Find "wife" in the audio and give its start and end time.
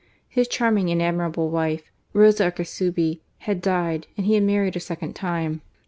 1.51-1.91